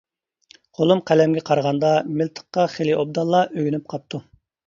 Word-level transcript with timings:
قولۇم 0.77 1.01
قەلەمگە 1.09 1.43
قارىغاندا 1.49 1.91
مىلتىققا 2.21 2.65
خېلى 2.77 2.97
ئوبدانلا 3.03 3.45
ئۆگىنىپ 3.51 3.85
قاپتۇ. 3.93 4.25